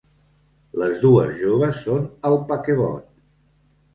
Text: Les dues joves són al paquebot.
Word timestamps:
Les 0.83 0.95
dues 1.03 1.35
joves 1.41 1.83
són 1.89 2.09
al 2.31 2.37
paquebot. 2.53 3.07